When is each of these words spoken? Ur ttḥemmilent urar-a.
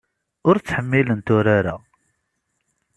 Ur 0.47 0.55
ttḥemmilent 0.57 1.33
urar-a. 1.37 1.75